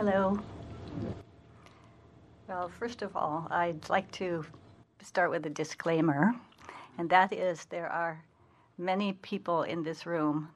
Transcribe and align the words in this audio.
Hello. 0.00 0.38
Well, 2.48 2.70
first 2.70 3.02
of 3.02 3.14
all, 3.14 3.46
I'd 3.50 3.86
like 3.90 4.10
to 4.12 4.46
start 5.02 5.30
with 5.30 5.44
a 5.44 5.50
disclaimer, 5.50 6.34
and 6.96 7.10
that 7.10 7.34
is 7.34 7.66
there 7.66 7.86
are 7.86 8.24
many 8.78 9.12
people 9.12 9.64
in 9.64 9.82
this 9.82 10.06
room 10.06 10.48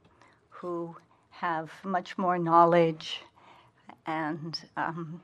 who 0.49 0.97
have 1.29 1.71
much 1.85 2.17
more 2.17 2.39
knowledge 2.39 3.21
and 4.07 4.59
um, 4.79 5.21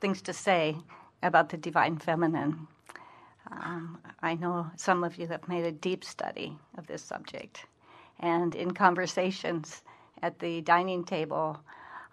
things 0.00 0.22
to 0.22 0.32
say 0.32 0.76
about 1.24 1.48
the 1.48 1.56
divine 1.56 1.98
feminine. 1.98 2.68
Um, 3.50 3.98
I 4.22 4.36
know 4.36 4.70
some 4.76 5.02
of 5.02 5.18
you 5.18 5.26
have 5.26 5.48
made 5.48 5.64
a 5.64 5.72
deep 5.72 6.04
study 6.04 6.56
of 6.78 6.86
this 6.86 7.02
subject, 7.02 7.66
and 8.20 8.54
in 8.54 8.70
conversations 8.70 9.82
at 10.22 10.38
the 10.38 10.60
dining 10.60 11.02
table, 11.02 11.58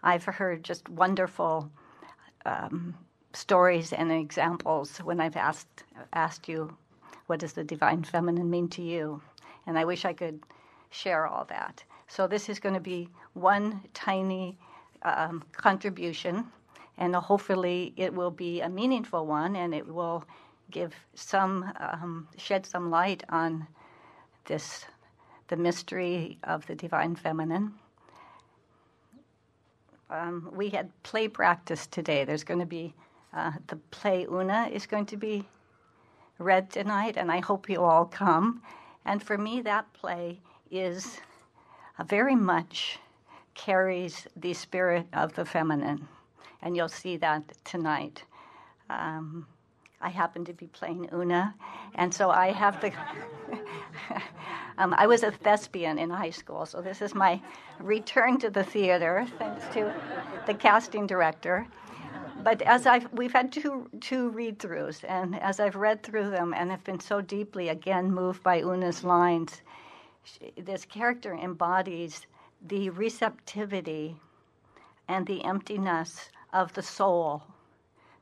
I've 0.04 0.25
heard 0.25 0.64
just 0.64 0.88
wonderful 0.90 1.72
um, 2.45 2.95
stories 3.34 3.94
and 3.94 4.12
examples 4.12 4.98
when 4.99 5.20
I've 5.20 5.35
asked 5.35 5.84
asked 6.13 6.48
you, 6.48 6.77
"What 7.27 7.39
does 7.39 7.53
the 7.53 7.63
divine 7.63 8.03
feminine 8.03 8.49
mean 8.49 8.70
to 8.70 8.81
you?" 8.81 9.22
And 9.66 9.77
I 9.77 9.86
wish 9.86 10.05
I 10.05 10.13
could 10.13 10.41
share 10.89 11.27
all 11.27 11.45
that. 11.45 11.84
So 12.08 12.27
this 12.27 12.49
is 12.49 12.59
going 12.59 12.75
to 12.75 12.81
be 12.81 13.09
one 13.34 13.81
tiny 13.94 14.58
um, 15.03 15.44
contribution, 15.52 16.52
and 16.98 17.16
hopefully 17.16 17.94
it 17.98 18.14
will 18.14 18.31
be 18.31 18.61
a 18.61 18.70
meaningful 18.70 19.25
one, 19.25 19.55
and 19.55 19.73
it 19.73 19.88
will 19.88 20.23
give 20.72 20.94
some 21.16 21.72
um, 21.80 22.27
shed 22.38 22.66
some 22.66 22.89
light 22.89 23.23
on 23.30 23.67
this 24.45 24.86
the 25.48 25.58
mystery 25.58 26.38
of 26.44 26.66
the 26.67 26.75
divine 26.75 27.16
feminine. 27.16 27.73
Um, 30.09 30.49
we 30.53 30.70
had 30.70 30.91
play 31.03 31.27
practice 31.27 31.88
today. 31.88 32.23
There's 32.23 32.43
going 32.43 32.59
to 32.59 32.66
be 32.66 32.94
uh, 33.33 33.52
the 33.67 33.75
play 33.91 34.25
Una 34.31 34.69
is 34.72 34.86
going 34.86 35.05
to 35.08 35.17
be 35.17 35.45
read 36.39 36.69
tonight, 36.69 37.17
and 37.17 37.31
I 37.31 37.39
hope 37.39 37.69
you 37.69 37.83
all 37.83 38.05
come. 38.05 38.61
And 39.05 39.22
for 39.22 39.38
me, 39.38 39.61
that 39.61 39.91
play 39.94 40.39
is 40.72 41.19
uh, 41.99 42.03
very 42.03 42.36
much 42.36 42.99
carries 43.53 44.27
the 44.36 44.53
spirit 44.53 45.08
of 45.14 45.33
the 45.33 45.44
feminine, 45.44 46.08
and 46.61 46.75
you'll 46.75 46.88
see 46.88 47.17
that 47.17 47.44
tonight. 47.66 48.23
Um, 48.89 49.47
I 49.99 50.09
happen 50.09 50.45
to 50.45 50.53
be 50.53 50.67
playing 50.67 51.09
Una, 51.14 51.55
and 51.95 52.14
so 52.14 52.30
I 52.30 52.52
have 52.52 52.80
the. 52.81 52.92
um, 54.78 54.94
I 54.97 55.08
was 55.08 55.23
a 55.23 55.31
thespian 55.31 55.97
in 55.97 56.09
high 56.09 56.30
school, 56.30 56.66
so 56.66 56.81
this 56.81 57.02
is 57.02 57.16
my 57.16 57.42
return 57.80 58.39
to 58.39 58.50
the 58.50 58.64
theater, 58.64 59.25
thanks 59.39 59.66
to 59.73 59.94
the 60.45 60.53
casting 60.53 61.08
director. 61.08 61.67
But 62.44 62.61
as 62.61 62.86
I've, 62.86 63.11
we've 63.14 63.33
had 63.33 63.52
two 63.52 63.89
two 64.00 64.30
read-throughs, 64.30 65.03
and 65.08 65.39
as 65.42 65.59
I've 65.59 65.75
read 65.75 66.03
through 66.03 66.30
them, 66.30 66.53
and 66.53 66.70
have 66.72 66.83
been 66.83 67.00
so 67.00 67.20
deeply 67.22 67.70
again 67.70 68.14
moved 68.14 68.44
by 68.44 68.61
Una's 68.61 69.03
lines, 69.03 69.61
she, 70.23 70.53
this 70.61 70.86
character 70.86 71.33
embodies 71.33 72.28
the 72.67 72.89
receptivity 72.92 74.16
and 75.08 75.25
the 75.25 75.44
emptiness 75.44 76.30
of 76.53 76.73
the 76.73 76.81
soul 76.81 77.44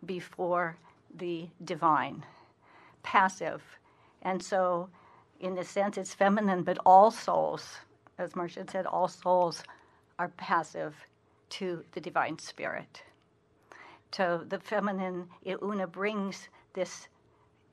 before 0.06 0.78
the 1.18 1.48
divine, 1.64 2.24
passive. 3.04 3.62
And 4.22 4.42
so, 4.42 4.90
in 5.40 5.58
a 5.58 5.64
sense, 5.64 5.98
it's 5.98 6.14
feminine, 6.14 6.64
but 6.64 6.78
all 6.86 7.12
souls, 7.12 7.78
as 8.18 8.36
Marcia 8.36 8.66
said, 8.70 8.86
all 8.86 9.08
souls 9.08 9.64
are 10.18 10.30
passive 10.30 10.96
to 11.50 11.84
the 11.94 12.02
divine 12.02 12.40
spirit. 12.40 13.04
So 14.12 14.44
the 14.48 14.60
feminine, 14.60 15.28
Una 15.46 15.88
brings 15.88 16.48
this, 16.74 17.10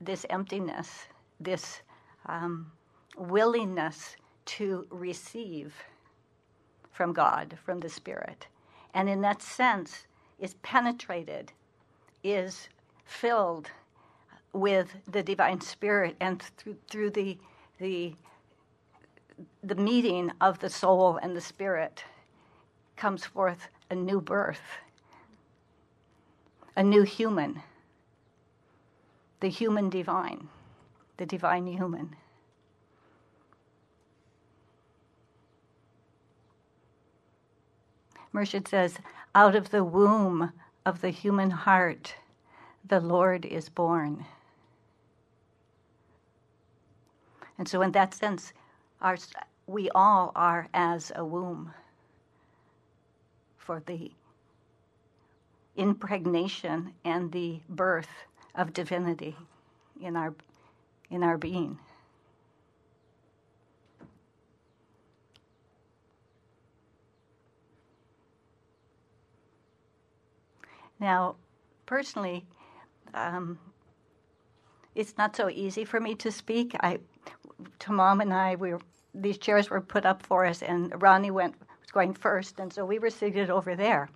this 0.01 0.25
emptiness, 0.29 1.05
this 1.39 1.81
um, 2.25 2.71
willingness 3.17 4.17
to 4.45 4.85
receive 4.89 5.73
from 6.91 7.13
God, 7.13 7.57
from 7.63 7.79
the 7.79 7.89
Spirit. 7.89 8.47
And 8.93 9.09
in 9.09 9.21
that 9.21 9.41
sense, 9.41 10.05
is 10.39 10.55
penetrated, 10.55 11.51
is 12.23 12.67
filled 13.05 13.69
with 14.51 14.93
the 15.11 15.23
divine 15.23 15.61
spirit 15.61 16.15
and 16.19 16.41
through, 16.57 16.77
through 16.89 17.09
the, 17.09 17.37
the, 17.83 18.15
the 19.61 19.75
meeting 19.75 20.31
of 20.39 20.57
the 20.59 20.69
soul 20.69 21.19
and 21.21 21.35
the 21.35 21.41
spirit 21.41 22.05
comes 22.95 23.25
forth 23.25 23.67
a 23.89 23.95
new 23.95 24.21
birth, 24.21 24.61
a 26.77 26.81
new 26.81 27.03
human, 27.03 27.61
the 29.41 29.49
human 29.49 29.89
divine, 29.89 30.47
the 31.17 31.25
divine 31.25 31.67
human. 31.67 32.15
Murshid 38.33 38.65
says, 38.65 38.97
out 39.35 39.55
of 39.55 39.71
the 39.71 39.83
womb 39.83 40.53
of 40.85 41.01
the 41.01 41.09
human 41.09 41.51
heart, 41.51 42.15
the 42.87 43.01
Lord 43.01 43.45
is 43.45 43.67
born. 43.67 44.25
And 47.63 47.69
so, 47.69 47.81
in 47.81 47.93
that 47.93 48.13
sense, 48.13 48.51
our, 49.01 49.15
we 49.67 49.89
all 49.91 50.33
are 50.35 50.67
as 50.73 51.13
a 51.15 51.23
womb 51.23 51.73
for 53.55 53.81
the 53.85 54.11
impregnation 55.77 56.91
and 57.05 57.31
the 57.31 57.61
birth 57.69 58.09
of 58.55 58.73
divinity 58.73 59.37
in 60.01 60.17
our, 60.17 60.35
in 61.09 61.23
our 61.23 61.37
being. 61.37 61.79
Now, 70.99 71.37
personally, 71.85 72.45
um, 73.13 73.57
it's 74.95 75.17
not 75.17 75.33
so 75.37 75.49
easy 75.49 75.85
for 75.85 76.01
me 76.01 76.13
to 76.15 76.29
speak. 76.29 76.75
I, 76.81 76.99
To 77.79 77.91
mom 77.91 78.21
and 78.21 78.33
I, 78.33 78.55
we 78.55 78.73
were, 78.73 78.81
these 79.13 79.37
chairs 79.37 79.69
were 79.69 79.81
put 79.81 80.05
up 80.05 80.25
for 80.25 80.45
us, 80.45 80.61
and 80.61 81.01
Ronnie 81.01 81.31
went 81.31 81.55
was 81.81 81.91
going 81.91 82.13
first, 82.13 82.59
and 82.59 82.71
so 82.71 82.85
we 82.85 82.99
were 82.99 83.09
seated 83.09 83.49
over 83.49 83.75
there, 83.75 84.09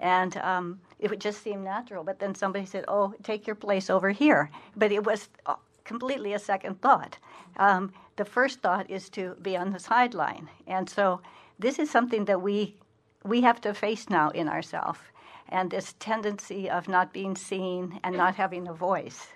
and 0.00 0.36
um, 0.38 0.80
it 0.98 1.10
would 1.10 1.20
just 1.20 1.42
seem 1.42 1.64
natural. 1.64 2.04
But 2.04 2.18
then 2.18 2.34
somebody 2.34 2.66
said, 2.66 2.84
"Oh, 2.88 3.14
take 3.22 3.46
your 3.46 3.56
place 3.56 3.90
over 3.90 4.10
here," 4.10 4.50
but 4.76 4.92
it 4.92 5.04
was 5.04 5.28
uh, 5.46 5.56
completely 5.84 6.34
a 6.34 6.38
second 6.38 6.80
thought. 6.80 7.18
Um, 7.58 7.92
the 8.16 8.24
first 8.24 8.60
thought 8.60 8.90
is 8.90 9.08
to 9.10 9.36
be 9.42 9.56
on 9.56 9.72
the 9.72 9.78
sideline, 9.78 10.48
and 10.66 10.88
so 10.88 11.20
this 11.58 11.78
is 11.78 11.90
something 11.90 12.24
that 12.26 12.42
we 12.42 12.76
we 13.24 13.40
have 13.42 13.60
to 13.62 13.74
face 13.74 14.08
now 14.08 14.30
in 14.30 14.48
ourselves 14.48 15.00
and 15.48 15.70
this 15.70 15.94
tendency 15.98 16.68
of 16.68 16.88
not 16.88 17.12
being 17.12 17.36
seen 17.36 18.00
and 18.02 18.16
not 18.16 18.34
having 18.34 18.68
a 18.68 18.72
voice. 18.72 19.28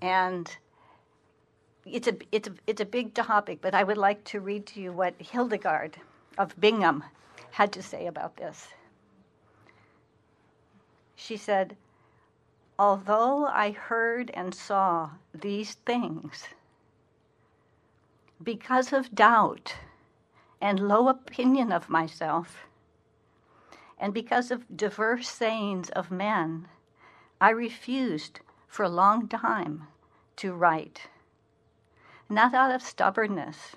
And 0.00 0.56
it's 1.86 2.08
a, 2.08 2.16
it's 2.32 2.48
a, 2.48 2.52
it's 2.66 2.80
a 2.80 2.84
big 2.84 3.14
topic, 3.14 3.60
but 3.62 3.74
I 3.74 3.84
would 3.84 3.96
like 3.96 4.24
to 4.24 4.40
read 4.40 4.66
to 4.66 4.80
you 4.80 4.92
what 4.92 5.14
Hildegard 5.20 5.96
of 6.36 6.58
Bingen 6.60 7.04
had 7.52 7.72
to 7.72 7.82
say 7.82 8.06
about 8.06 8.36
this. 8.36 8.68
She 11.14 11.36
said, 11.36 11.76
Although 12.78 13.46
I 13.46 13.70
heard 13.70 14.30
and 14.34 14.54
saw 14.54 15.10
these 15.32 15.74
things, 15.74 16.44
because 18.42 18.92
of 18.92 19.14
doubt 19.14 19.76
and 20.60 20.88
low 20.88 21.08
opinion 21.08 21.72
of 21.72 21.88
myself, 21.88 22.66
and 23.98 24.12
because 24.12 24.50
of 24.50 24.76
diverse 24.76 25.28
sayings 25.28 25.88
of 25.90 26.10
men, 26.10 26.68
I 27.40 27.50
refused 27.50 28.40
for 28.68 28.82
a 28.82 28.90
long 28.90 29.28
time 29.28 29.86
to 30.36 30.52
write. 30.52 31.08
Not 32.28 32.54
out 32.54 32.72
of 32.72 32.82
stubbornness, 32.82 33.76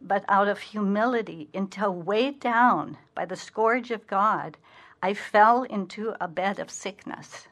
but 0.00 0.24
out 0.28 0.48
of 0.48 0.58
humility, 0.60 1.48
until 1.54 1.94
weighed 1.94 2.40
down 2.40 2.98
by 3.14 3.24
the 3.24 3.36
scourge 3.36 3.90
of 3.90 4.06
God, 4.06 4.58
I 5.02 5.14
fell 5.14 5.62
into 5.62 6.14
a 6.20 6.28
bed 6.28 6.58
of 6.58 6.70
sickness. 6.70 7.48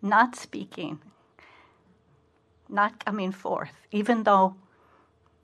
Not 0.00 0.34
speaking, 0.34 1.00
not 2.68 3.04
coming 3.04 3.32
forth, 3.32 3.74
even 3.92 4.24
though 4.24 4.56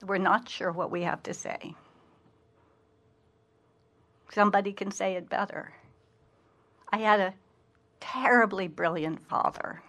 we're 0.04 0.18
not 0.18 0.48
sure 0.48 0.72
what 0.72 0.90
we 0.90 1.02
have 1.02 1.22
to 1.24 1.34
say. 1.34 1.74
Somebody 4.30 4.72
can 4.72 4.90
say 4.90 5.14
it 5.14 5.28
better. 5.28 5.72
I 6.92 6.98
had 6.98 7.20
a 7.20 7.34
terribly 8.00 8.68
brilliant 8.68 9.20
father. 9.28 9.82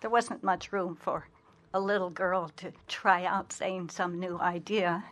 There 0.00 0.10
wasn't 0.10 0.42
much 0.42 0.72
room 0.72 0.96
for 0.96 1.28
a 1.74 1.80
little 1.80 2.10
girl 2.10 2.50
to 2.56 2.72
try 2.88 3.24
out 3.24 3.52
saying 3.52 3.90
some 3.90 4.18
new 4.18 4.38
idea. 4.38 5.04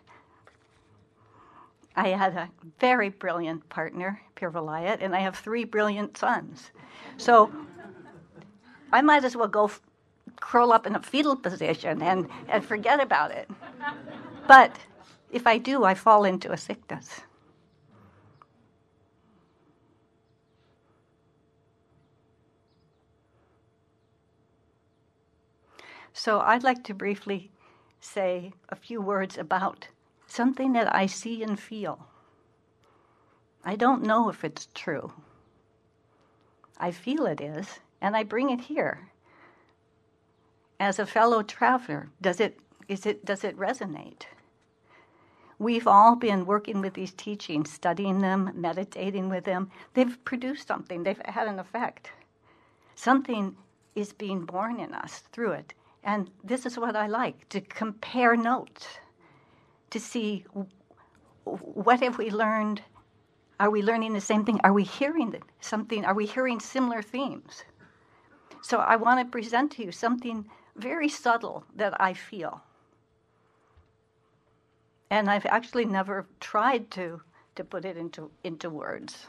I 1.97 2.09
had 2.09 2.35
a 2.37 2.51
very 2.81 3.09
brilliant 3.09 3.69
partner, 3.69 4.21
Pir 4.35 4.51
Vilayat, 4.51 4.99
and 5.01 5.15
I 5.15 5.21
have 5.21 5.37
three 5.37 5.65
brilliant 5.65 6.17
sons. 6.17 6.71
So 7.17 7.53
I 8.93 9.01
might 9.03 9.25
as 9.25 9.37
well 9.37 9.49
go 9.49 9.67
f- 9.67 9.81
curl 10.41 10.73
up 10.73 10.87
in 10.87 10.97
a 10.97 11.03
fetal 11.03 11.37
position 11.37 12.03
and, 12.03 12.29
and 12.49 12.65
forget 12.65 13.01
about 13.01 13.31
it. 13.31 13.49
But 14.47 14.77
if 15.31 15.47
I 15.47 15.59
do, 15.59 15.85
I 15.85 15.95
fall 15.95 16.25
into 16.25 16.53
a 16.53 16.57
sickness. 16.57 17.21
So 26.17 26.41
I'd 26.41 26.63
like 26.63 26.85
to 26.85 26.95
briefly 26.95 27.51
say 28.01 28.53
a 28.69 28.77
few 28.77 29.01
words 29.01 29.37
about 29.37 29.89
something 30.29 30.73
that 30.73 30.95
I 30.95 31.07
see 31.07 31.43
and 31.43 31.59
feel. 31.59 32.07
I 33.65 33.75
don't 33.75 34.05
know 34.05 34.29
if 34.29 34.45
it's 34.45 34.69
true. 34.75 35.13
I 36.79 36.93
feel 36.93 37.27
it 37.27 37.41
is, 37.41 37.81
and 38.01 38.17
I 38.17 38.23
bring 38.23 38.51
it 38.51 38.61
here. 38.61 39.09
As 40.79 41.01
a 41.01 41.07
fellow 41.07 41.43
traveler, 41.43 42.11
does 42.23 42.39
it, 42.41 42.61
is 42.87 43.07
it, 43.07 43.25
does 43.25 43.43
it 43.43 43.59
resonate? 43.59 44.23
We've 45.59 45.87
all 45.89 46.15
been 46.15 46.47
working 46.47 46.81
with 46.81 46.95
these 46.95 47.13
teachings, 47.13 47.73
studying 47.73 48.21
them, 48.21 48.53
meditating 48.55 49.31
with 49.31 49.45
them. 49.45 49.71
They've 49.95 50.25
produced 50.25 50.69
something, 50.69 51.03
they've 51.03 51.21
had 51.25 51.49
an 51.49 51.59
effect. 51.59 52.13
Something 52.95 53.57
is 53.97 54.13
being 54.13 54.45
born 54.45 54.79
in 54.79 54.95
us 54.95 55.25
through 55.33 55.53
it. 55.53 55.75
And 56.05 56.31
this 56.45 56.67
is 56.67 56.79
what 56.79 56.97
I 56.97 57.07
like 57.07 57.49
to 57.49 57.61
compare 57.63 58.37
notes, 58.37 58.87
to 59.91 59.99
see 59.99 60.45
what 61.45 62.01
have 62.01 62.19
we 62.19 62.31
learned? 62.31 62.83
Are 63.59 63.71
we 63.71 63.83
learning 63.83 64.13
the 64.13 64.21
same 64.21 64.45
thing? 64.45 64.61
Are 64.65 64.73
we 64.73 64.85
hearing 64.85 65.35
something? 65.61 66.05
Are 66.05 66.15
we 66.15 66.27
hearing 66.27 66.61
similar 66.61 67.01
themes? 67.03 67.65
So 68.63 68.79
I 68.79 68.97
want 68.97 69.21
to 69.21 69.31
present 69.31 69.73
to 69.73 69.85
you 69.85 69.93
something 69.93 70.49
very 70.77 71.09
subtle 71.09 71.65
that 71.77 71.99
I 72.01 72.15
feel. 72.15 72.63
And 75.11 75.31
I've 75.31 75.47
actually 75.47 75.85
never 75.85 76.27
tried 76.41 76.91
to, 76.93 77.23
to 77.57 77.65
put 77.65 77.85
it 77.85 77.97
into, 77.97 78.31
into 78.43 78.69
words. 78.69 79.27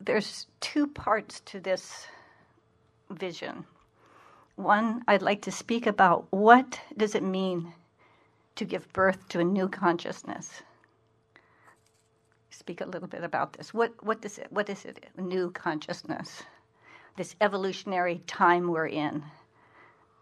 There's 0.00 0.46
two 0.60 0.86
parts 0.86 1.40
to 1.40 1.60
this 1.60 2.06
vision. 3.10 3.64
One, 4.56 5.02
I'd 5.06 5.22
like 5.22 5.42
to 5.42 5.52
speak 5.52 5.86
about 5.86 6.26
what 6.30 6.80
does 6.96 7.14
it 7.14 7.22
mean 7.22 7.72
to 8.56 8.64
give 8.64 8.92
birth 8.92 9.28
to 9.28 9.40
a 9.40 9.44
new 9.44 9.68
consciousness. 9.68 10.62
Speak 12.50 12.80
a 12.80 12.86
little 12.86 13.08
bit 13.08 13.24
about 13.24 13.54
this. 13.54 13.72
What 13.72 13.92
what 14.04 14.20
does 14.20 14.38
it 14.38 14.48
what 14.50 14.68
is 14.68 14.84
it? 14.84 15.06
A 15.16 15.20
new 15.20 15.50
consciousness. 15.50 16.42
This 17.16 17.34
evolutionary 17.40 18.22
time 18.26 18.68
we're 18.68 18.86
in. 18.86 19.22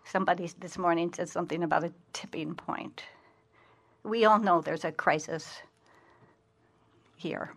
Somebody 0.05 0.49
this 0.59 0.79
morning 0.79 1.13
said 1.13 1.29
something 1.29 1.63
about 1.63 1.85
a 1.85 1.93
tipping 2.13 2.55
point. 2.55 3.03
We 4.05 4.25
all 4.25 4.39
know 4.39 4.61
there's 4.61 4.85
a 4.85 4.93
crisis 4.93 5.61
here. 7.17 7.53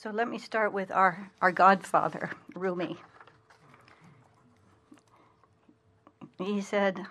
So 0.00 0.10
let 0.10 0.28
me 0.28 0.38
start 0.38 0.72
with 0.72 0.92
our, 0.92 1.28
our 1.42 1.50
godfather, 1.50 2.30
Rumi. 2.54 2.96
He 6.38 6.60
said, 6.60 7.04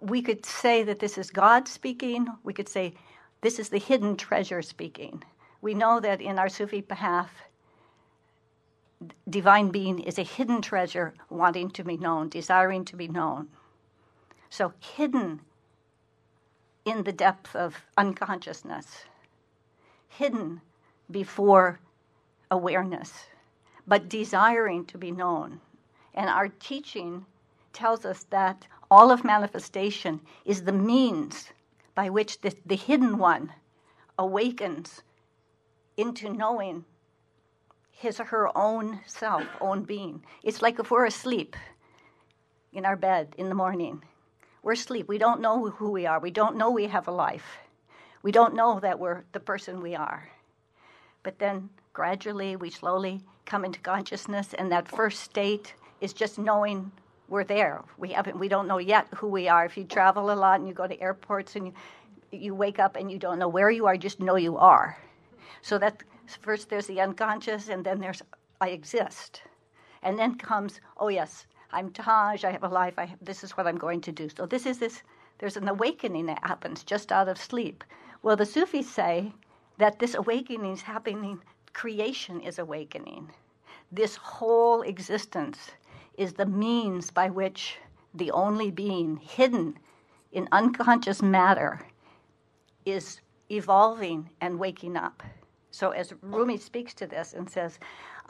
we 0.00 0.22
could 0.22 0.46
say 0.46 0.82
that 0.84 0.98
this 0.98 1.18
is 1.18 1.30
God 1.30 1.68
speaking. 1.68 2.26
We 2.42 2.54
could 2.54 2.70
say 2.70 2.94
this 3.42 3.58
is 3.58 3.68
the 3.68 3.76
hidden 3.76 4.16
treasure 4.16 4.62
speaking. 4.62 5.22
We 5.60 5.74
know 5.74 6.00
that 6.00 6.22
in 6.22 6.38
our 6.38 6.48
Sufi 6.48 6.80
path, 6.80 7.42
divine 9.28 9.68
being 9.68 9.98
is 9.98 10.18
a 10.18 10.22
hidden 10.22 10.62
treasure 10.62 11.12
wanting 11.28 11.68
to 11.72 11.84
be 11.84 11.98
known, 11.98 12.30
desiring 12.30 12.86
to 12.86 12.96
be 12.96 13.08
known. 13.08 13.48
So, 14.48 14.72
hidden 14.80 15.42
in 16.86 17.02
the 17.02 17.12
depth 17.12 17.54
of 17.54 17.84
unconsciousness, 17.98 18.86
hidden 20.08 20.62
before 21.10 21.80
awareness, 22.50 23.12
but 23.86 24.08
desiring 24.08 24.84
to 24.86 24.96
be 24.96 25.10
known. 25.10 25.60
And 26.14 26.30
our 26.30 26.48
teaching 26.48 27.26
tells 27.72 28.04
us 28.06 28.24
that 28.30 28.66
all 28.88 29.10
of 29.10 29.24
manifestation 29.24 30.20
is 30.44 30.62
the 30.62 30.72
means 30.72 31.50
by 31.94 32.08
which 32.08 32.40
the, 32.40 32.54
the 32.64 32.76
hidden 32.76 33.18
one 33.18 33.52
awakens 34.16 35.02
into 35.96 36.32
knowing 36.32 36.84
his 37.90 38.20
or 38.20 38.24
her 38.24 38.56
own 38.56 39.00
self, 39.06 39.44
own 39.60 39.82
being. 39.82 40.22
It's 40.44 40.62
like 40.62 40.78
if 40.78 40.90
we're 40.90 41.06
asleep 41.06 41.56
in 42.72 42.84
our 42.84 42.96
bed 42.96 43.34
in 43.36 43.48
the 43.48 43.54
morning 43.54 44.02
we're 44.66 44.72
asleep. 44.72 45.06
We 45.06 45.18
don't 45.18 45.40
know 45.40 45.70
who 45.70 45.92
we 45.92 46.06
are. 46.06 46.18
We 46.18 46.32
don't 46.32 46.56
know 46.56 46.72
we 46.72 46.88
have 46.88 47.06
a 47.06 47.12
life. 47.12 47.58
We 48.24 48.32
don't 48.32 48.56
know 48.56 48.80
that 48.80 48.98
we're 48.98 49.22
the 49.30 49.38
person 49.38 49.80
we 49.80 49.94
are. 49.94 50.28
But 51.22 51.38
then 51.38 51.70
gradually, 51.92 52.56
we 52.56 52.70
slowly 52.70 53.20
come 53.44 53.64
into 53.64 53.78
consciousness, 53.78 54.54
and 54.54 54.72
that 54.72 54.88
first 54.88 55.20
state 55.20 55.74
is 56.00 56.12
just 56.12 56.36
knowing 56.36 56.90
we're 57.28 57.44
there. 57.44 57.84
We 57.96 58.08
haven't. 58.08 58.40
We 58.40 58.48
don't 58.48 58.66
know 58.66 58.78
yet 58.78 59.06
who 59.14 59.28
we 59.28 59.46
are. 59.46 59.64
If 59.64 59.76
you 59.76 59.84
travel 59.84 60.32
a 60.32 60.34
lot 60.34 60.58
and 60.58 60.66
you 60.66 60.74
go 60.74 60.88
to 60.88 61.00
airports 61.00 61.54
and 61.54 61.66
you, 61.68 61.72
you 62.32 62.52
wake 62.52 62.80
up 62.80 62.96
and 62.96 63.08
you 63.08 63.20
don't 63.20 63.38
know 63.38 63.46
where 63.46 63.70
you 63.70 63.86
are, 63.86 63.96
just 63.96 64.18
know 64.18 64.34
you 64.34 64.56
are. 64.56 64.98
So 65.62 65.78
that 65.78 66.02
first 66.40 66.70
there's 66.70 66.88
the 66.88 67.00
unconscious, 67.00 67.68
and 67.68 67.86
then 67.86 68.00
there's 68.00 68.20
I 68.60 68.70
exist, 68.70 69.42
and 70.02 70.18
then 70.18 70.34
comes 70.34 70.80
oh 70.98 71.06
yes, 71.06 71.46
I'm 71.76 71.90
Taj, 71.90 72.42
I 72.42 72.52
have 72.52 72.64
a 72.64 72.68
life, 72.68 72.94
I 72.96 73.04
have, 73.04 73.18
this 73.20 73.44
is 73.44 73.50
what 73.50 73.66
I'm 73.66 73.76
going 73.76 74.00
to 74.00 74.10
do. 74.10 74.30
So 74.34 74.46
this 74.46 74.64
is 74.64 74.78
this, 74.78 75.02
there's 75.36 75.58
an 75.58 75.68
awakening 75.68 76.24
that 76.24 76.42
happens 76.42 76.82
just 76.82 77.12
out 77.12 77.28
of 77.28 77.36
sleep. 77.36 77.84
Well, 78.22 78.34
the 78.34 78.46
Sufis 78.46 78.90
say 78.90 79.34
that 79.76 79.98
this 79.98 80.14
awakening 80.14 80.72
is 80.72 80.80
happening, 80.80 81.38
creation 81.74 82.40
is 82.40 82.58
awakening. 82.58 83.30
This 83.92 84.16
whole 84.16 84.80
existence 84.80 85.72
is 86.16 86.32
the 86.32 86.46
means 86.46 87.10
by 87.10 87.28
which 87.28 87.76
the 88.14 88.30
only 88.30 88.70
being 88.70 89.18
hidden 89.18 89.78
in 90.32 90.48
unconscious 90.52 91.20
matter 91.20 91.86
is 92.86 93.20
evolving 93.50 94.30
and 94.40 94.58
waking 94.58 94.96
up. 94.96 95.22
So, 95.72 95.90
as 95.90 96.14
Rumi 96.22 96.56
speaks 96.56 96.94
to 96.94 97.06
this 97.06 97.34
and 97.34 97.50
says, 97.50 97.78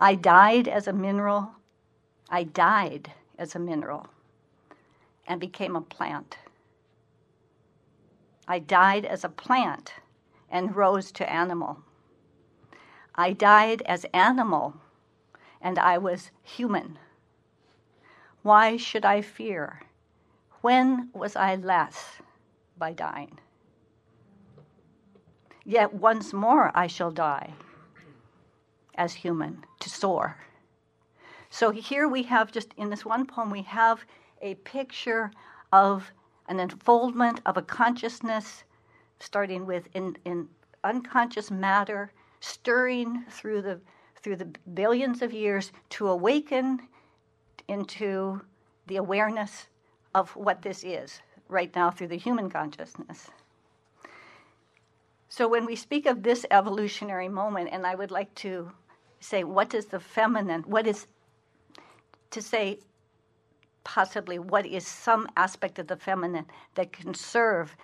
I 0.00 0.16
died 0.16 0.66
as 0.66 0.88
a 0.88 0.92
mineral, 0.92 1.52
I 2.28 2.42
died 2.42 3.12
as 3.38 3.54
a 3.54 3.58
mineral 3.58 4.06
and 5.26 5.40
became 5.40 5.76
a 5.76 5.80
plant. 5.80 6.38
I 8.48 8.58
died 8.58 9.04
as 9.04 9.24
a 9.24 9.28
plant 9.28 9.94
and 10.50 10.76
rose 10.76 11.10
to 11.12 11.30
animal. 11.30 11.78
I 13.14 13.32
died 13.32 13.82
as 13.82 14.04
animal 14.14 14.74
and 15.60 15.78
I 15.78 15.98
was 15.98 16.30
human. 16.42 16.98
Why 18.42 18.76
should 18.76 19.04
I 19.04 19.22
fear? 19.22 19.82
When 20.60 21.10
was 21.12 21.34
I 21.34 21.56
less 21.56 22.20
by 22.78 22.92
dying? 22.92 23.38
Yet 25.64 25.92
once 25.92 26.32
more 26.32 26.70
I 26.74 26.86
shall 26.86 27.10
die 27.10 27.54
as 28.94 29.14
human 29.14 29.64
to 29.80 29.90
soar. 29.90 30.36
So 31.56 31.70
here 31.70 32.06
we 32.06 32.22
have 32.24 32.52
just 32.52 32.74
in 32.76 32.90
this 32.90 33.06
one 33.06 33.24
poem, 33.24 33.48
we 33.48 33.62
have 33.62 34.04
a 34.42 34.56
picture 34.56 35.30
of 35.72 36.12
an 36.48 36.60
unfoldment 36.60 37.40
of 37.46 37.56
a 37.56 37.62
consciousness 37.62 38.64
starting 39.20 39.64
with 39.64 39.88
in, 39.94 40.18
in 40.26 40.48
unconscious 40.84 41.50
matter, 41.50 42.12
stirring 42.40 43.24
through 43.30 43.62
the 43.62 43.80
through 44.22 44.36
the 44.36 44.50
billions 44.74 45.22
of 45.22 45.32
years 45.32 45.72
to 45.88 46.08
awaken 46.08 46.78
into 47.68 48.42
the 48.86 48.96
awareness 48.96 49.68
of 50.14 50.36
what 50.36 50.60
this 50.60 50.84
is 50.84 51.22
right 51.48 51.74
now 51.74 51.90
through 51.90 52.08
the 52.08 52.18
human 52.18 52.50
consciousness. 52.50 53.30
So 55.30 55.48
when 55.48 55.64
we 55.64 55.74
speak 55.74 56.04
of 56.04 56.22
this 56.22 56.44
evolutionary 56.50 57.30
moment, 57.30 57.70
and 57.72 57.86
I 57.86 57.94
would 57.94 58.10
like 58.10 58.34
to 58.44 58.70
say, 59.20 59.42
what 59.42 59.72
is 59.72 59.86
the 59.86 60.00
feminine? 60.00 60.62
What 60.62 60.86
is, 60.86 61.06
to 62.36 62.42
say, 62.42 62.78
possibly, 63.82 64.38
what 64.38 64.66
is 64.66 64.86
some 64.86 65.26
aspect 65.38 65.78
of 65.78 65.86
the 65.86 65.96
feminine 65.96 66.44
that 66.74 66.92
can 66.92 67.14
serve 67.14 67.74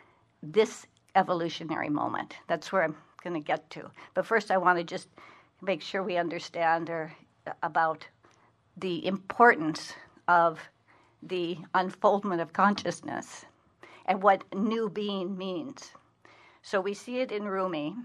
this 0.43 0.87
evolutionary 1.17 1.89
moment? 1.89 2.37
That's 2.49 2.71
where 2.71 2.83
I'm 2.85 2.97
going 3.25 3.35
to 3.35 3.41
get 3.41 3.71
to. 3.71 3.91
But 4.13 4.27
first, 4.27 4.51
I 4.51 4.59
want 4.59 4.79
to 4.79 4.85
just 4.85 5.09
make 5.63 5.81
sure 5.81 6.03
we 6.03 6.19
understand 6.19 6.91
or 6.91 7.13
uh, 7.47 7.53
about 7.63 8.07
the 8.77 9.07
importance 9.07 9.95
of 10.29 10.61
the 11.23 11.57
unfoldment 11.73 12.43
of 12.43 12.53
consciousness 12.53 13.47
and 14.05 14.23
what 14.23 14.45
new 14.55 14.91
being 14.91 15.39
means. 15.39 15.93
So 16.61 16.79
we 16.79 16.93
see 16.93 17.21
it 17.21 17.33
in 17.33 17.45
Rumi, 17.45 17.97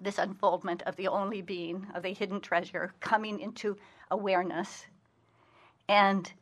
this 0.00 0.18
unfoldment 0.18 0.82
of 0.82 0.94
the 0.94 1.08
only 1.08 1.42
being, 1.42 1.88
of 1.92 2.04
the 2.04 2.12
hidden 2.12 2.40
treasure, 2.40 2.92
coming 3.00 3.40
into 3.40 3.76
awareness. 4.12 4.86
And 5.88 6.32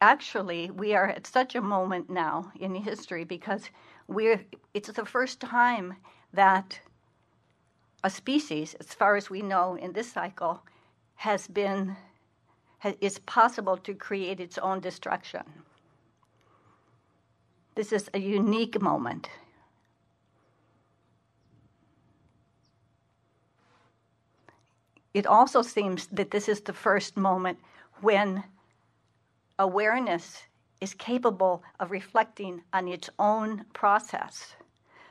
actually, 0.00 0.70
we 0.70 0.94
are 0.94 1.08
at 1.08 1.26
such 1.26 1.54
a 1.54 1.60
moment 1.60 2.10
now 2.10 2.52
in 2.58 2.74
history 2.74 3.24
because 3.24 3.70
we're, 4.08 4.44
it's 4.74 4.90
the 4.90 5.04
first 5.04 5.40
time 5.40 5.96
that 6.32 6.80
a 8.02 8.10
species, 8.10 8.74
as 8.80 8.94
far 8.94 9.16
as 9.16 9.30
we 9.30 9.42
know 9.42 9.76
in 9.76 9.92
this 9.92 10.12
cycle, 10.12 10.62
has 11.16 11.46
been 11.46 11.96
is 13.00 13.18
possible 13.20 13.76
to 13.76 13.94
create 13.94 14.40
its 14.40 14.56
own 14.56 14.80
destruction. 14.80 15.42
This 17.74 17.92
is 17.92 18.08
a 18.14 18.18
unique 18.18 18.80
moment. 18.80 19.28
It 25.12 25.26
also 25.26 25.60
seems 25.60 26.06
that 26.06 26.30
this 26.30 26.48
is 26.48 26.62
the 26.62 26.72
first 26.72 27.16
moment 27.16 27.58
when 28.00 28.44
awareness 29.60 30.42
is 30.80 30.94
capable 30.94 31.62
of 31.78 31.90
reflecting 31.90 32.62
on 32.72 32.88
its 32.88 33.10
own 33.18 33.64
process. 33.74 34.56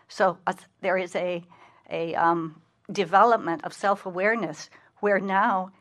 So 0.07 0.37
uh, 0.47 0.53
there 0.81 0.97
is 0.97 1.15
a, 1.15 1.43
a 1.89 2.15
um, 2.15 2.61
development 2.91 3.63
of 3.63 3.73
self 3.73 4.05
awareness 4.05 4.69
where 4.99 5.19
now 5.19 5.71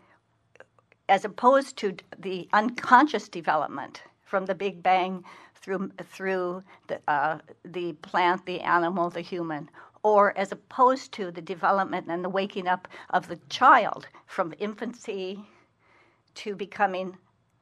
as 1.09 1.25
opposed 1.25 1.79
to 1.79 1.97
the 2.19 2.49
unconscious 2.53 3.29
development 3.29 4.03
from 4.27 4.45
the 4.45 4.55
Big 4.55 4.83
Bang 4.83 5.25
through 5.55 5.91
through 6.03 6.63
the 6.87 7.01
uh, 7.09 7.39
the 7.65 7.95
plant, 7.95 8.45
the 8.45 8.61
animal, 8.61 9.09
the 9.09 9.23
human, 9.23 9.71
or 10.03 10.37
as 10.37 10.53
opposed 10.53 11.13
to 11.13 11.31
the 11.31 11.41
development 11.41 12.07
and 12.09 12.23
the 12.23 12.29
waking 12.29 12.69
up 12.69 12.87
of 13.11 13.29
the 13.29 13.41
child 13.49 14.07
from 14.27 14.53
infancy 14.59 15.43
to 16.35 16.55
becoming 16.55 17.17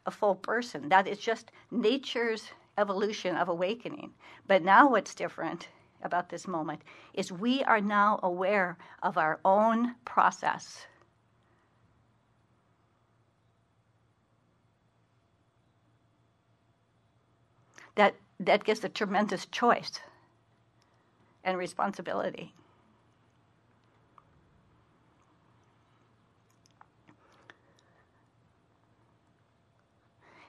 a 0.06 0.10
full 0.10 0.36
person. 0.36 0.88
That 0.88 1.06
is 1.06 1.18
just 1.18 1.50
nature's 1.70 2.50
evolution 2.78 3.36
of 3.36 3.48
awakening. 3.48 4.12
But 4.46 4.62
now 4.62 4.88
what's 4.88 5.14
different 5.14 5.68
about 6.02 6.28
this 6.28 6.46
moment 6.46 6.82
is 7.14 7.32
we 7.32 7.62
are 7.64 7.80
now 7.80 8.20
aware 8.22 8.78
of 9.02 9.18
our 9.18 9.40
own 9.44 9.94
process 10.04 10.86
that, 17.96 18.14
that 18.40 18.64
gives 18.64 18.84
a 18.84 18.88
tremendous 18.88 19.46
choice 19.46 20.00
and 21.44 21.58
responsibility. 21.58 22.52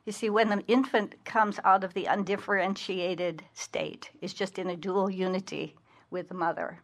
You 0.07 0.13
see, 0.13 0.29
when 0.29 0.47
the 0.47 0.63
infant 0.67 1.15
comes 1.25 1.59
out 1.65 1.83
of 1.83 1.93
the 1.93 2.05
undifferentiated 2.05 3.43
state, 3.53 4.09
is 4.21 4.33
just 4.33 4.57
in 4.57 4.69
a 4.69 4.77
dual 4.77 5.09
unity 5.09 5.75
with 6.09 6.29
the 6.29 6.33
mother. 6.33 6.79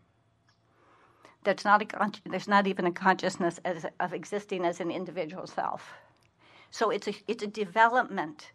That's 1.45 1.63
not 1.63 1.81
a 1.81 2.11
there's 2.25 2.49
not 2.49 2.67
even 2.67 2.85
a 2.85 2.91
consciousness 2.91 3.61
as, 3.63 3.85
of 4.01 4.13
existing 4.13 4.65
as 4.65 4.81
an 4.81 4.91
individual 4.91 5.47
self. 5.47 5.93
So 6.69 6.89
it's 6.89 7.07
a, 7.07 7.13
it's 7.25 7.43
a 7.43 7.47
development 7.47 8.51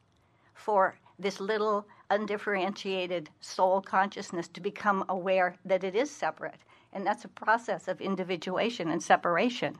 for 0.52 0.98
this 1.18 1.40
little 1.40 1.86
undifferentiated 2.10 3.30
soul 3.40 3.80
consciousness 3.80 4.48
to 4.48 4.60
become 4.60 5.02
aware 5.08 5.56
that 5.64 5.82
it 5.82 5.96
is 5.96 6.10
separate. 6.10 6.60
And 6.92 7.06
that's 7.06 7.24
a 7.24 7.28
process 7.28 7.88
of 7.88 8.02
individuation 8.02 8.90
and 8.90 9.02
separation. 9.02 9.78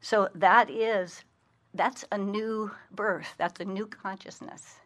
So 0.00 0.30
that 0.34 0.68
is, 0.68 1.22
that's 1.78 2.04
a 2.10 2.18
new 2.18 2.72
birth, 2.90 3.34
that's 3.38 3.60
a 3.60 3.64
new 3.64 3.86
consciousness. 3.86 4.80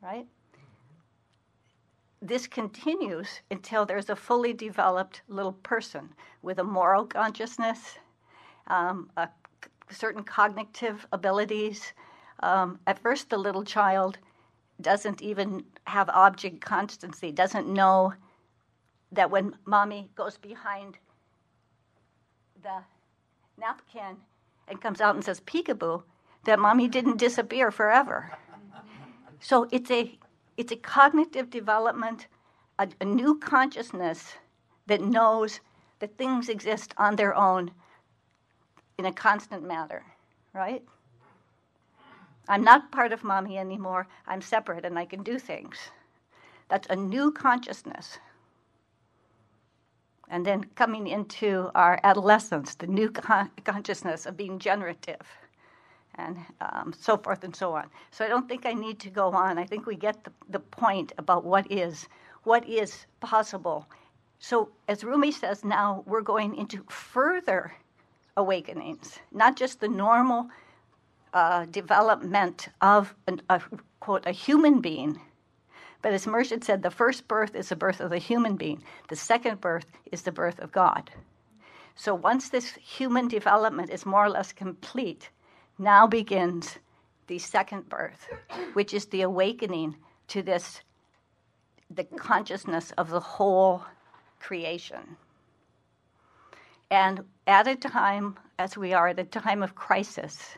Right? 0.00 0.26
This 2.22 2.46
continues 2.46 3.40
until 3.50 3.84
there's 3.84 4.08
a 4.08 4.16
fully 4.16 4.52
developed 4.52 5.22
little 5.28 5.52
person 5.52 6.10
with 6.42 6.60
a 6.60 6.64
moral 6.64 7.04
consciousness, 7.04 7.98
um, 8.68 9.10
a, 9.16 9.28
certain 9.90 10.22
cognitive 10.22 11.04
abilities. 11.12 11.92
Um, 12.40 12.78
at 12.86 13.00
first, 13.00 13.28
the 13.28 13.38
little 13.38 13.64
child 13.64 14.18
doesn't 14.80 15.20
even 15.20 15.64
have 15.84 16.08
object 16.10 16.60
constancy, 16.60 17.32
doesn't 17.32 17.66
know 17.66 18.14
that 19.10 19.32
when 19.32 19.56
mommy 19.64 20.10
goes 20.14 20.36
behind 20.38 20.96
the 22.62 22.84
napkin 23.58 24.16
and 24.68 24.80
comes 24.80 25.00
out 25.00 25.14
and 25.14 25.24
says 25.24 25.40
peekaboo, 25.40 26.02
that 26.44 26.58
mommy 26.58 26.88
didn't 26.88 27.18
disappear 27.18 27.70
forever. 27.70 28.32
So 29.40 29.68
it's 29.70 29.90
a 29.90 30.18
it's 30.56 30.72
a 30.72 30.76
cognitive 30.76 31.50
development, 31.50 32.26
a, 32.78 32.88
a 33.00 33.04
new 33.04 33.38
consciousness 33.38 34.34
that 34.88 35.00
knows 35.00 35.60
that 36.00 36.18
things 36.18 36.48
exist 36.48 36.92
on 36.98 37.16
their 37.16 37.34
own 37.34 37.70
in 38.98 39.06
a 39.06 39.12
constant 39.12 39.62
manner, 39.62 40.04
right? 40.52 40.82
I'm 42.48 42.64
not 42.64 42.90
part 42.90 43.12
of 43.12 43.22
mommy 43.22 43.58
anymore. 43.58 44.08
I'm 44.26 44.40
separate 44.40 44.84
and 44.84 44.98
I 44.98 45.04
can 45.04 45.22
do 45.22 45.38
things. 45.38 45.76
That's 46.68 46.88
a 46.88 46.96
new 46.96 47.30
consciousness. 47.30 48.18
And 50.30 50.44
then 50.46 50.64
coming 50.76 51.06
into 51.08 51.70
our 51.74 52.00
adolescence, 52.04 52.74
the 52.74 52.86
new 52.86 53.10
con- 53.10 53.50
consciousness 53.64 54.26
of 54.26 54.36
being 54.36 54.58
generative, 54.58 55.26
and 56.16 56.38
um, 56.60 56.92
so 56.98 57.16
forth 57.16 57.44
and 57.44 57.54
so 57.54 57.74
on. 57.74 57.88
So 58.10 58.24
I 58.24 58.28
don't 58.28 58.48
think 58.48 58.66
I 58.66 58.72
need 58.74 58.98
to 59.00 59.10
go 59.10 59.28
on. 59.32 59.58
I 59.58 59.64
think 59.64 59.86
we 59.86 59.96
get 59.96 60.24
the, 60.24 60.32
the 60.50 60.60
point 60.60 61.12
about 61.18 61.44
what 61.44 61.70
is 61.70 62.08
what 62.44 62.68
is 62.68 63.06
possible. 63.20 63.86
So 64.38 64.70
as 64.88 65.04
Rumi 65.04 65.32
says, 65.32 65.64
now 65.64 66.04
we're 66.06 66.22
going 66.22 66.56
into 66.56 66.84
further 66.88 67.72
awakenings, 68.36 69.18
not 69.32 69.56
just 69.56 69.80
the 69.80 69.88
normal 69.88 70.48
uh, 71.34 71.66
development 71.66 72.68
of 72.80 73.14
an, 73.26 73.40
a 73.50 73.60
quote 74.00 74.26
a 74.26 74.32
human 74.32 74.80
being. 74.80 75.20
But 76.02 76.12
as 76.12 76.26
Murshid 76.26 76.62
said, 76.64 76.82
the 76.82 76.90
first 76.90 77.26
birth 77.26 77.54
is 77.54 77.70
the 77.70 77.76
birth 77.76 78.00
of 78.00 78.10
the 78.10 78.18
human 78.18 78.56
being. 78.56 78.82
The 79.08 79.16
second 79.16 79.60
birth 79.60 79.86
is 80.12 80.22
the 80.22 80.32
birth 80.32 80.60
of 80.60 80.72
God. 80.72 81.10
So 81.96 82.14
once 82.14 82.48
this 82.48 82.74
human 82.74 83.26
development 83.26 83.90
is 83.90 84.06
more 84.06 84.26
or 84.26 84.30
less 84.30 84.52
complete, 84.52 85.30
now 85.78 86.06
begins 86.06 86.78
the 87.26 87.38
second 87.38 87.88
birth, 87.88 88.28
which 88.74 88.94
is 88.94 89.06
the 89.06 89.22
awakening 89.22 89.96
to 90.28 90.42
this 90.42 90.80
the 91.90 92.04
consciousness 92.04 92.92
of 92.98 93.08
the 93.08 93.20
whole 93.20 93.82
creation. 94.40 95.16
And 96.90 97.24
at 97.46 97.66
a 97.66 97.76
time, 97.76 98.36
as 98.58 98.76
we 98.76 98.92
are 98.92 99.08
at 99.08 99.18
a 99.18 99.24
time 99.24 99.62
of 99.62 99.74
crisis, 99.74 100.56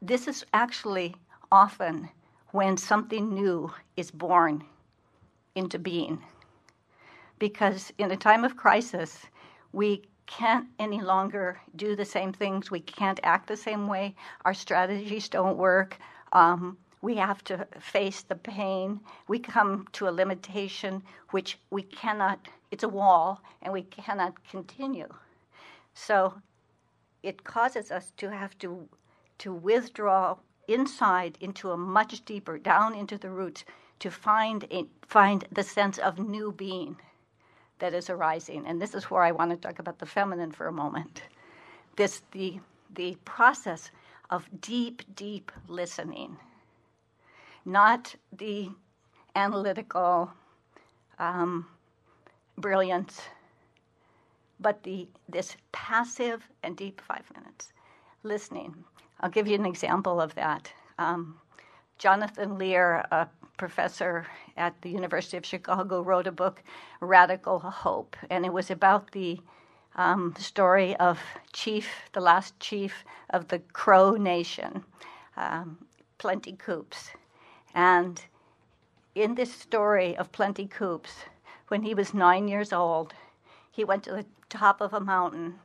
this 0.00 0.28
is 0.28 0.44
actually 0.52 1.16
often 1.50 2.08
when 2.54 2.76
something 2.76 3.34
new 3.34 3.68
is 3.96 4.12
born 4.12 4.62
into 5.56 5.76
being. 5.76 6.22
Because 7.40 7.92
in 7.98 8.12
a 8.12 8.16
time 8.16 8.44
of 8.44 8.56
crisis, 8.56 9.26
we 9.72 10.04
can't 10.26 10.68
any 10.78 11.00
longer 11.00 11.60
do 11.74 11.96
the 11.96 12.04
same 12.04 12.32
things. 12.32 12.70
We 12.70 12.78
can't 12.78 13.18
act 13.24 13.48
the 13.48 13.56
same 13.56 13.88
way. 13.88 14.14
Our 14.44 14.54
strategies 14.54 15.28
don't 15.28 15.56
work. 15.56 15.98
Um, 16.32 16.78
we 17.02 17.16
have 17.16 17.42
to 17.42 17.66
face 17.80 18.22
the 18.22 18.36
pain. 18.36 19.00
We 19.26 19.40
come 19.40 19.88
to 19.94 20.08
a 20.08 20.16
limitation 20.22 21.02
which 21.32 21.58
we 21.70 21.82
cannot, 21.82 22.38
it's 22.70 22.84
a 22.84 22.88
wall, 22.88 23.42
and 23.62 23.72
we 23.72 23.82
cannot 23.82 24.32
continue. 24.48 25.08
So 25.94 26.34
it 27.24 27.42
causes 27.42 27.90
us 27.90 28.12
to 28.18 28.30
have 28.30 28.56
to 28.58 28.88
to 29.38 29.52
withdraw 29.52 30.36
inside 30.68 31.38
into 31.40 31.70
a 31.70 31.76
much 31.76 32.24
deeper, 32.24 32.58
down 32.58 32.94
into 32.94 33.18
the 33.18 33.30
roots, 33.30 33.64
to 34.00 34.10
find, 34.10 34.66
a, 34.70 34.84
find 35.06 35.46
the 35.52 35.62
sense 35.62 35.98
of 35.98 36.18
new 36.18 36.52
being 36.52 36.96
that 37.78 37.94
is 37.94 38.10
arising. 38.10 38.66
And 38.66 38.80
this 38.80 38.94
is 38.94 39.04
where 39.04 39.22
I 39.22 39.32
want 39.32 39.50
to 39.50 39.56
talk 39.56 39.78
about 39.78 39.98
the 39.98 40.06
feminine 40.06 40.52
for 40.52 40.66
a 40.66 40.72
moment. 40.72 41.22
This, 41.96 42.22
the, 42.32 42.60
the 42.94 43.16
process 43.24 43.90
of 44.30 44.48
deep, 44.60 45.02
deep 45.14 45.52
listening, 45.68 46.36
not 47.64 48.14
the 48.36 48.70
analytical 49.36 50.30
um, 51.18 51.66
brilliance, 52.58 53.20
but 54.60 54.82
the, 54.82 55.08
this 55.28 55.56
passive 55.72 56.48
and 56.62 56.76
deep 56.76 57.00
five 57.00 57.24
minutes 57.36 57.72
listening. 58.22 58.74
I'll 59.20 59.30
give 59.30 59.48
you 59.48 59.54
an 59.54 59.66
example 59.66 60.20
of 60.20 60.34
that. 60.34 60.72
Um, 60.98 61.38
Jonathan 61.98 62.58
Lear, 62.58 63.06
a 63.10 63.28
professor 63.56 64.26
at 64.56 64.80
the 64.82 64.90
University 64.90 65.36
of 65.36 65.46
Chicago, 65.46 66.02
wrote 66.02 66.26
a 66.26 66.32
book, 66.32 66.62
Radical 67.00 67.60
Hope, 67.60 68.16
and 68.30 68.44
it 68.44 68.52
was 68.52 68.70
about 68.70 69.12
the 69.12 69.40
um, 69.96 70.34
story 70.38 70.96
of 70.96 71.20
chief, 71.52 71.88
the 72.12 72.20
last 72.20 72.58
chief 72.58 73.04
of 73.30 73.48
the 73.48 73.60
Crow 73.72 74.12
Nation, 74.12 74.84
um, 75.36 75.78
Plenty 76.18 76.52
Coups. 76.52 77.10
And 77.74 78.20
in 79.14 79.34
this 79.34 79.52
story 79.52 80.16
of 80.16 80.32
Plenty 80.32 80.66
Coups, 80.66 81.12
when 81.68 81.82
he 81.82 81.94
was 81.94 82.12
nine 82.12 82.48
years 82.48 82.72
old, 82.72 83.14
he 83.70 83.84
went 83.84 84.02
to 84.04 84.12
the 84.12 84.26
top 84.48 84.80
of 84.80 84.92
a 84.92 85.00
mountain. 85.00 85.60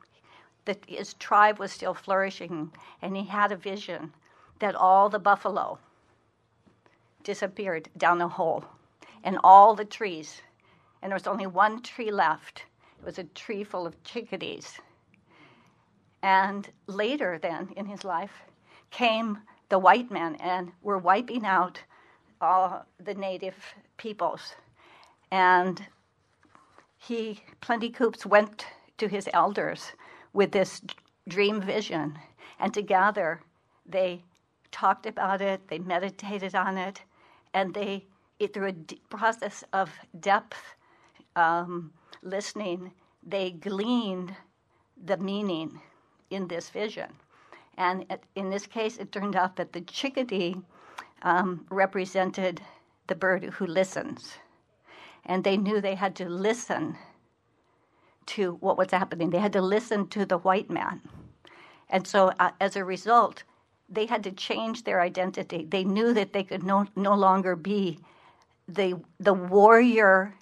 That 0.66 0.86
his 0.88 1.14
tribe 1.16 1.60
was 1.60 1.72
still 1.72 1.94
flourishing, 1.94 2.72
and 3.02 3.16
he 3.16 3.26
had 3.26 3.52
a 3.52 3.56
vision 3.56 4.14
that 4.60 4.76
all 4.76 5.10
the 5.10 5.20
buffalo 5.20 5.80
disappeared 7.24 7.90
down 7.98 8.18
the 8.20 8.28
hole, 8.28 8.66
and 9.24 9.38
all 9.44 9.76
the 9.76 9.86
trees, 9.86 10.42
and 11.02 11.12
there 11.12 11.16
was 11.16 11.28
only 11.28 11.48
one 11.48 11.82
tree 11.82 12.12
left. 12.12 12.66
It 13.00 13.06
was 13.06 13.18
a 13.18 13.24
tree 13.24 13.64
full 13.64 13.88
of 13.88 14.04
chickadees. 14.04 14.80
And 16.22 16.70
later, 16.88 17.40
then 17.40 17.70
in 17.76 17.86
his 17.86 18.04
life, 18.04 18.44
came 18.92 19.40
the 19.70 19.80
white 19.80 20.12
men 20.12 20.36
and 20.36 20.72
were 20.82 20.98
wiping 20.98 21.46
out 21.46 21.82
all 22.42 22.86
the 23.00 23.14
native 23.14 23.56
peoples. 23.98 24.54
And 25.32 25.86
he, 26.98 27.44
Plenty 27.62 27.90
Coups, 27.90 28.26
went 28.26 28.66
to 28.98 29.08
his 29.08 29.30
elders 29.34 29.94
with 30.34 30.52
this 30.52 30.82
dream 31.28 31.62
vision, 31.62 32.18
and 32.60 32.74
together 32.74 33.42
they 33.86 34.24
talked 34.72 35.06
about 35.06 35.42
it, 35.42 35.68
they 35.68 35.80
meditated 35.80 36.56
on 36.56 36.78
it, 36.78 37.02
and 37.54 37.74
they, 37.74 38.06
it, 38.40 38.54
through 38.54 38.68
a 38.70 38.96
process 39.10 39.64
of 39.74 39.92
depth 40.20 40.76
um, 41.36 41.92
listening, 42.22 42.92
they 43.26 43.52
gleaned 43.52 44.36
the 45.06 45.18
meaning 45.18 45.82
in 46.30 46.48
this 46.48 46.70
vision. 46.70 47.12
And 47.78 48.06
it, 48.10 48.24
in 48.36 48.50
this 48.50 48.68
case, 48.68 48.98
it 48.98 49.12
turned 49.12 49.36
out 49.36 49.56
that 49.56 49.74
the 49.74 49.82
chickadee 49.82 50.62
um, 51.24 51.66
represented 51.70 52.62
the 53.08 53.16
bird 53.16 53.44
who 53.46 53.66
listens. 53.66 54.34
And 55.26 55.44
they 55.44 55.58
knew 55.58 55.82
they 55.82 55.96
had 55.96 56.16
to 56.18 56.30
listen 56.30 56.98
to 58.36 58.58
what 58.60 58.78
was 58.78 58.92
happening. 58.92 59.30
They 59.30 59.40
had 59.40 59.54
to 59.54 59.62
listen 59.62 60.08
to 60.10 60.26
the 60.26 60.38
white 60.38 60.70
man. 60.70 61.02
And 61.90 62.06
so, 62.06 62.32
uh, 62.40 62.52
as 62.60 62.76
a 62.76 62.86
result, 62.86 63.44
they 63.90 64.06
had 64.06 64.24
to 64.24 64.32
change 64.32 64.84
their 64.84 65.02
identity. 65.02 65.66
They 65.68 65.84
knew 65.84 66.14
that 66.14 66.34
they 66.34 66.44
could 66.44 66.64
no, 66.64 66.86
no 66.96 67.16
longer 67.16 67.56
be 67.56 68.00
the, 68.68 69.00
the 69.20 69.34
warrior 69.34 70.36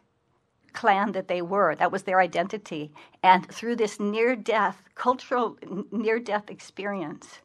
clan 0.73 1.13
that 1.13 1.27
they 1.27 1.41
were. 1.41 1.75
That 1.75 1.91
was 1.91 2.03
their 2.03 2.19
identity. 2.19 2.91
And 3.23 3.49
through 3.51 3.77
this 3.77 3.99
near 3.99 4.35
death, 4.35 4.83
cultural 4.95 5.57
near 5.91 6.19
death 6.19 6.49
experience, 6.49 7.39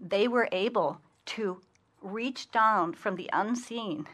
they 0.00 0.26
were 0.26 0.48
able 0.52 1.00
to 1.26 1.60
reach 2.02 2.50
down 2.50 2.94
from 2.94 3.16
the 3.16 3.30
unseen 3.32 4.06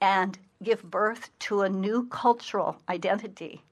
and 0.00 0.38
give 0.62 0.82
birth 0.90 1.30
to 1.38 1.62
a 1.62 1.68
new 1.68 2.06
cultural 2.08 2.76
identity, 2.88 3.62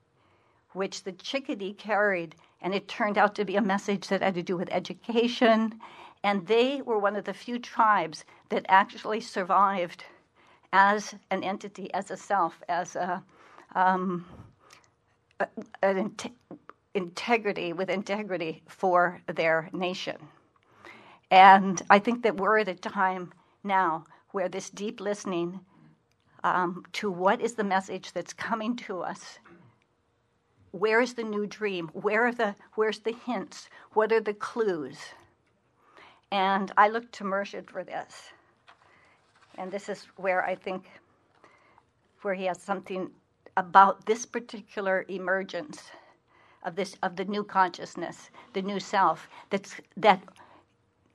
which 0.74 1.04
the 1.04 1.12
chickadee 1.12 1.74
carried. 1.74 2.34
And 2.60 2.74
it 2.74 2.88
turned 2.88 3.18
out 3.18 3.34
to 3.36 3.44
be 3.44 3.56
a 3.56 3.62
message 3.62 4.08
that 4.08 4.22
had 4.22 4.34
to 4.34 4.42
do 4.42 4.56
with 4.56 4.68
education. 4.70 5.80
And 6.24 6.46
they 6.46 6.82
were 6.82 6.98
one 6.98 7.16
of 7.16 7.24
the 7.24 7.34
few 7.34 7.58
tribes 7.58 8.24
that 8.50 8.66
actually 8.68 9.20
survived 9.20 10.04
as 10.72 11.14
an 11.30 11.44
entity, 11.44 11.92
as 11.92 12.10
a 12.10 12.16
self, 12.16 12.62
as 12.68 12.96
a, 12.96 13.22
um, 13.74 14.24
an 15.82 15.98
in- 15.98 16.32
integrity 16.94 17.72
with 17.72 17.90
integrity 17.90 18.62
for 18.68 19.20
their 19.26 19.68
nation. 19.72 20.16
And 21.30 21.80
I 21.90 21.98
think 21.98 22.22
that 22.22 22.36
we're 22.36 22.58
at 22.58 22.68
a 22.68 22.74
time 22.74 23.32
now 23.64 24.06
where 24.32 24.48
this 24.48 24.70
deep 24.70 25.00
listening 25.00 25.60
um, 26.44 26.84
to 26.92 27.10
what 27.10 27.40
is 27.40 27.54
the 27.54 27.64
message 27.64 28.12
that's 28.12 28.32
coming 28.32 28.76
to 28.76 29.00
us. 29.00 29.38
Where 30.72 31.00
is 31.02 31.14
the 31.14 31.22
new 31.22 31.46
dream? 31.46 31.88
Where 31.92 32.26
are 32.26 32.32
the 32.32 32.56
where's 32.74 33.00
the 33.00 33.12
hints? 33.12 33.68
What 33.92 34.10
are 34.10 34.20
the 34.20 34.34
clues? 34.34 34.98
And 36.30 36.72
I 36.78 36.88
look 36.88 37.12
to 37.12 37.24
Murshid 37.24 37.68
for 37.68 37.84
this. 37.84 38.30
And 39.58 39.70
this 39.70 39.90
is 39.90 40.06
where 40.16 40.44
I 40.44 40.54
think 40.54 40.90
where 42.22 42.34
he 42.34 42.46
has 42.46 42.60
something 42.60 43.10
about 43.56 44.06
this 44.06 44.24
particular 44.24 45.04
emergence 45.08 45.90
of 46.62 46.74
this 46.74 46.96
of 47.02 47.16
the 47.16 47.26
new 47.26 47.44
consciousness, 47.44 48.30
the 48.54 48.62
new 48.62 48.80
self 48.80 49.28
that's 49.50 49.74
that 49.98 50.22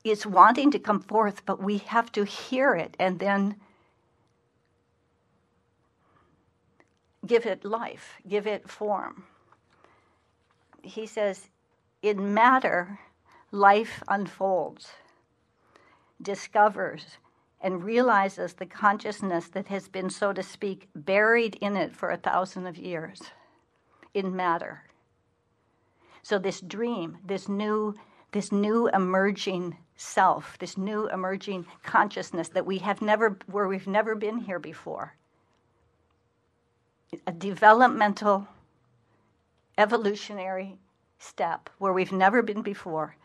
is 0.04 0.24
wanting 0.24 0.70
to 0.70 0.78
come 0.78 1.00
forth, 1.00 1.44
but 1.46 1.60
we 1.60 1.78
have 1.78 2.12
to 2.12 2.24
hear 2.24 2.74
it 2.74 2.96
and 3.00 3.18
then 3.18 3.56
give 7.26 7.44
it 7.44 7.64
life, 7.64 8.14
give 8.28 8.46
it 8.46 8.68
form. 8.68 9.24
He 10.88 11.06
says, 11.06 11.48
in 12.02 12.32
matter, 12.32 12.98
life 13.52 14.02
unfolds, 14.08 14.88
discovers, 16.20 17.18
and 17.60 17.84
realizes 17.84 18.54
the 18.54 18.66
consciousness 18.66 19.48
that 19.48 19.68
has 19.68 19.88
been, 19.88 20.08
so 20.08 20.32
to 20.32 20.42
speak, 20.42 20.88
buried 20.94 21.56
in 21.56 21.76
it 21.76 21.94
for 21.94 22.10
a 22.10 22.16
thousand 22.16 22.66
of 22.66 22.78
years 22.78 23.20
in 24.14 24.34
matter. 24.34 24.84
So 26.22 26.38
this 26.38 26.60
dream, 26.60 27.18
this 27.24 27.48
new, 27.48 27.94
this 28.32 28.50
new 28.50 28.88
emerging 28.88 29.76
self, 29.96 30.56
this 30.58 30.78
new 30.78 31.08
emerging 31.08 31.66
consciousness 31.82 32.48
that 32.50 32.66
we 32.66 32.78
have 32.78 33.02
never, 33.02 33.38
where 33.46 33.68
we've 33.68 33.86
never 33.86 34.14
been 34.14 34.38
here 34.38 34.58
before. 34.58 35.14
A 37.26 37.32
developmental, 37.32 38.46
evolutionary 39.78 40.76
step 41.18 41.70
where 41.78 41.92
we've 41.92 42.12
never 42.12 42.42
been 42.42 42.62
before. 42.62 43.16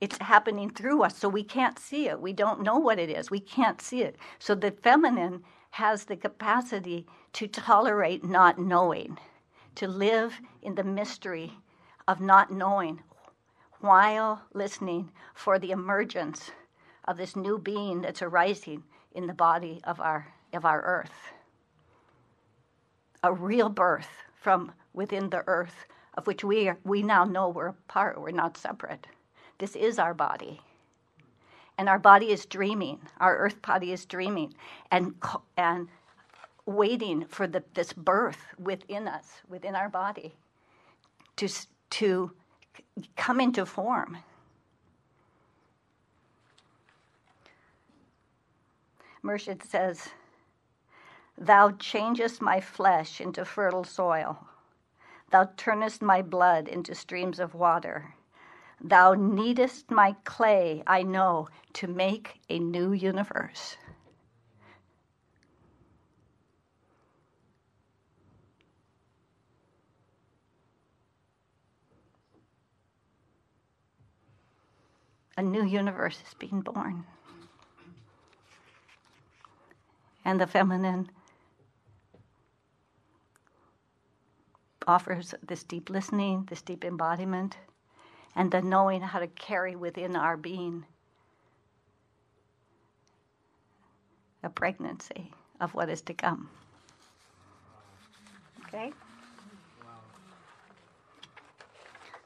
It's 0.00 0.18
happening 0.18 0.70
through 0.70 1.02
us, 1.02 1.16
so 1.18 1.28
we 1.28 1.42
can't 1.42 1.78
see 1.78 2.08
it. 2.08 2.20
We 2.20 2.32
don't 2.32 2.62
know 2.62 2.78
what 2.78 2.98
it 2.98 3.10
is. 3.10 3.30
We 3.30 3.40
can't 3.40 3.82
see 3.82 4.02
it. 4.02 4.16
So 4.38 4.54
the 4.54 4.70
feminine 4.70 5.42
has 5.72 6.04
the 6.04 6.16
capacity 6.16 7.06
to 7.34 7.46
tolerate 7.46 8.24
not 8.24 8.58
knowing, 8.58 9.18
to 9.76 9.88
live 9.88 10.40
in 10.62 10.74
the 10.74 10.84
mystery 10.84 11.52
of 12.08 12.20
not 12.20 12.50
knowing 12.50 13.02
while 13.80 14.42
listening 14.52 15.10
for 15.34 15.58
the 15.58 15.70
emergence 15.70 16.50
of 17.04 17.16
this 17.16 17.36
new 17.36 17.58
being 17.58 18.02
that's 18.02 18.22
arising 18.22 18.82
in 19.14 19.26
the 19.26 19.34
body 19.34 19.80
of 19.84 20.00
our, 20.00 20.32
of 20.52 20.64
our 20.64 20.82
earth. 20.82 21.32
A 23.22 23.32
real 23.32 23.68
birth 23.68 24.08
from 24.34 24.72
within 24.94 25.30
the 25.30 25.44
earth, 25.46 25.84
of 26.14 26.26
which 26.26 26.42
we, 26.42 26.68
are, 26.68 26.78
we 26.84 27.02
now 27.02 27.24
know 27.24 27.48
we're 27.48 27.72
part, 27.88 28.20
we're 28.20 28.30
not 28.30 28.56
separate. 28.56 29.06
This 29.58 29.76
is 29.76 29.98
our 29.98 30.14
body. 30.14 30.60
And 31.76 31.88
our 31.88 31.98
body 31.98 32.30
is 32.30 32.46
dreaming, 32.46 33.00
our 33.18 33.36
earth 33.36 33.60
body 33.62 33.92
is 33.92 34.04
dreaming 34.06 34.54
and, 34.90 35.14
and 35.56 35.88
waiting 36.66 37.24
for 37.26 37.46
the, 37.46 37.62
this 37.74 37.92
birth 37.92 38.38
within 38.58 39.08
us, 39.08 39.26
within 39.48 39.74
our 39.74 39.88
body, 39.88 40.34
to, 41.36 41.48
to 41.90 42.30
come 43.16 43.40
into 43.40 43.66
form. 43.66 44.18
Murshid 49.24 49.62
says, 49.62 50.08
Thou 51.42 51.70
changest 51.70 52.42
my 52.42 52.60
flesh 52.60 53.18
into 53.18 53.46
fertile 53.46 53.82
soil. 53.82 54.46
Thou 55.30 55.48
turnest 55.56 56.02
my 56.02 56.20
blood 56.20 56.68
into 56.68 56.94
streams 56.94 57.40
of 57.40 57.54
water. 57.54 58.12
Thou 58.78 59.14
kneadest 59.14 59.90
my 59.90 60.16
clay, 60.24 60.82
I 60.86 61.02
know, 61.02 61.48
to 61.74 61.86
make 61.86 62.42
a 62.50 62.58
new 62.58 62.92
universe. 62.92 63.78
A 75.38 75.42
new 75.42 75.64
universe 75.64 76.20
is 76.26 76.34
being 76.34 76.60
born. 76.60 77.06
And 80.22 80.38
the 80.38 80.46
feminine 80.46 81.08
offers 84.90 85.34
this 85.46 85.62
deep 85.62 85.88
listening, 85.88 86.46
this 86.50 86.62
deep 86.62 86.84
embodiment, 86.84 87.56
and 88.34 88.50
the 88.50 88.60
knowing 88.60 89.00
how 89.00 89.20
to 89.20 89.28
carry 89.28 89.76
within 89.76 90.16
our 90.16 90.36
being 90.36 90.84
a 94.42 94.50
pregnancy 94.50 95.30
of 95.60 95.74
what 95.74 95.88
is 95.88 96.02
to 96.02 96.12
come. 96.12 96.50
Okay? 98.66 98.92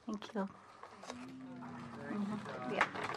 Thank 0.06 0.34
you. 0.34 0.48
Mhm. 2.10 2.38
Yeah. 2.72 3.13